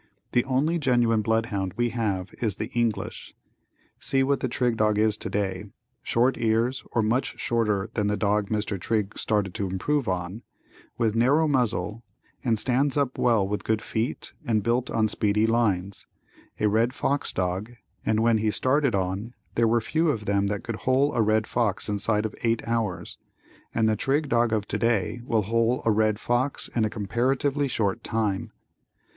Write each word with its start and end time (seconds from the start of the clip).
The 0.31 0.43
only 0.45 0.79
genuine 0.79 1.21
blood 1.21 1.45
hound 1.53 1.75
we 1.75 1.89
have 1.91 2.33
is 2.41 2.55
the 2.55 2.71
English. 2.71 3.35
See 3.99 4.23
what 4.23 4.39
the 4.39 4.47
Trigg 4.47 4.75
dog 4.77 4.97
is 4.97 5.15
today, 5.15 5.65
short 6.01 6.39
ears 6.39 6.83
or 6.91 7.03
much 7.03 7.39
shorter 7.39 7.87
than 7.93 8.07
the 8.07 8.17
dog 8.17 8.49
Mr. 8.49 8.79
Trigg 8.79 9.15
started 9.15 9.53
to 9.53 9.67
improve 9.67 10.07
on, 10.07 10.41
with 10.97 11.13
narrow 11.15 11.47
muzzle, 11.47 12.01
and 12.43 12.57
stands 12.57 12.97
up 12.97 13.19
well 13.19 13.47
with 13.47 13.63
good 13.63 13.79
feet 13.79 14.33
and 14.43 14.63
built 14.63 14.89
on 14.89 15.07
speedy 15.07 15.45
lines, 15.45 16.07
a 16.59 16.65
red 16.67 16.95
fox 16.95 17.31
dog, 17.31 17.73
and 18.03 18.21
when 18.21 18.39
he 18.39 18.49
started 18.49 18.95
on 18.95 19.35
there 19.53 19.67
were 19.67 19.81
few 19.81 20.09
of 20.09 20.25
them 20.25 20.47
that 20.47 20.63
could 20.63 20.77
hole 20.77 21.13
a 21.13 21.21
red 21.21 21.45
fox 21.45 21.87
inside 21.87 22.25
of 22.25 22.33
eight 22.41 22.67
hours, 22.67 23.19
and 23.71 23.87
the 23.87 23.95
Trigg 23.95 24.29
dog 24.29 24.51
of 24.51 24.67
today 24.67 25.21
will 25.25 25.43
hole 25.43 25.83
a 25.85 25.91
red 25.91 26.19
fox 26.19 26.69
in 26.75 26.85
a 26.85 26.89
comparatively 26.89 27.67
short 27.67 28.03
time. 28.03 28.51